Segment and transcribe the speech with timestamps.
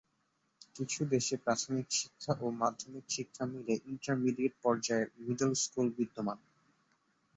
[0.75, 6.39] কিছু দেশে প্রাথমিক শিক্ষা ও মাধ্যমিক শিক্ষা মিলে ইন্টারমিডিয়েট পর্যায়ের মিডল স্কুল বিদ্যমান।